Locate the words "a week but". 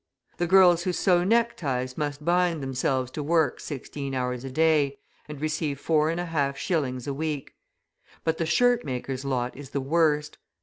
7.07-8.39